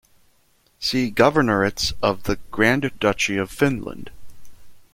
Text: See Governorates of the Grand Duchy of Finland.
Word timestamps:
See 0.79 1.11
Governorates 1.11 1.93
of 2.01 2.23
the 2.23 2.37
Grand 2.49 2.91
Duchy 2.99 3.37
of 3.37 3.51
Finland. 3.51 4.09